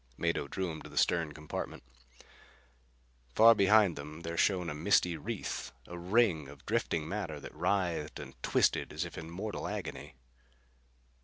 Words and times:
Mado 0.17 0.47
drew 0.47 0.71
him 0.71 0.81
to 0.81 0.89
the 0.89 0.97
stern 0.97 1.31
compartment. 1.31 1.83
Far 3.35 3.53
behind 3.53 3.95
them 3.95 4.21
there 4.21 4.35
shone 4.35 4.67
a 4.67 4.73
misty 4.73 5.15
wreath, 5.15 5.71
a 5.85 5.95
ring 5.95 6.47
of 6.47 6.65
drifting 6.65 7.07
matter 7.07 7.39
that 7.39 7.53
writhed 7.53 8.19
and 8.19 8.33
twisted 8.41 8.91
as 8.93 9.05
if 9.05 9.15
in 9.15 9.29
mortal 9.29 9.67
agony. 9.67 10.15